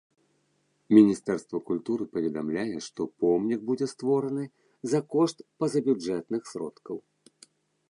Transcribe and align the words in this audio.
Міністэрства 0.97 1.57
культуры 1.67 2.07
паведамляе, 2.15 2.77
што 2.87 3.01
помнік 3.25 3.59
будзе 3.69 3.87
створаны 3.93 4.43
за 4.95 4.99
кошт 5.17 5.37
пазабюджэтных 5.61 6.41
сродкаў. 6.57 6.97